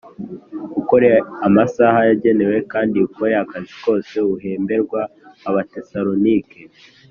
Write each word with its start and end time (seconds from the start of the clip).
ukora 0.79 1.11
amasaha 1.47 1.99
yagenwe 2.09 2.55
kandi 2.71 2.95
ukore 3.07 3.33
akazi 3.43 3.73
kose 3.83 4.15
uhemberwa 4.35 5.01
Abatesalonike 5.49 6.61